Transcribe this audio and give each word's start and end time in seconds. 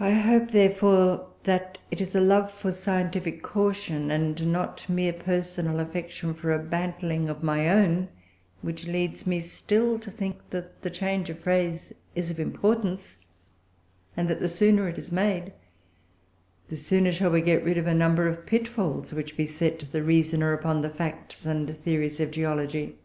I 0.00 0.10
hope, 0.10 0.50
therefore, 0.50 1.28
that 1.44 1.78
it 1.92 2.00
is 2.00 2.16
a 2.16 2.20
love 2.20 2.50
for 2.50 2.72
scientific 2.72 3.44
caution, 3.44 4.10
and 4.10 4.50
not 4.50 4.88
mere 4.88 5.12
personal 5.12 5.78
affection 5.78 6.34
for 6.34 6.50
a 6.50 6.58
bantling 6.58 7.28
of 7.28 7.40
my 7.44 7.68
own, 7.70 8.08
which 8.60 8.88
leads 8.88 9.28
me 9.28 9.38
still 9.38 10.00
to 10.00 10.10
think 10.10 10.38
that 10.50 10.82
the 10.82 10.90
change 10.90 11.30
of 11.30 11.38
phrase 11.38 11.92
is 12.16 12.28
of 12.28 12.40
importance, 12.40 13.18
and 14.16 14.26
that 14.28 14.40
the 14.40 14.48
sooner 14.48 14.88
it 14.88 14.98
is 14.98 15.12
made, 15.12 15.52
the 16.68 16.74
sooner 16.76 17.12
shall 17.12 17.30
we 17.30 17.40
get 17.40 17.62
rid 17.62 17.78
of 17.78 17.86
a 17.86 17.94
number 17.94 18.26
of 18.26 18.44
pitfalls 18.46 19.14
which 19.14 19.36
beset 19.36 19.78
the 19.92 20.02
reasoner 20.02 20.52
upon 20.52 20.80
the 20.82 20.90
facts 20.90 21.46
and 21.46 21.72
theories 21.76 22.18
of 22.18 22.32
geology. 22.32 22.96